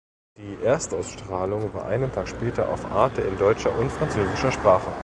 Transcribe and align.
Die 0.35 0.63
Erstausstrahlung 0.65 1.75
war 1.75 1.85
einen 1.85 2.11
Tag 2.11 2.27
später 2.27 2.69
auf 2.69 2.85
arte 2.85 3.21
in 3.21 3.37
deutscher 3.37 3.77
und 3.77 3.91
französischer 3.91 4.51
Sprache. 4.51 4.91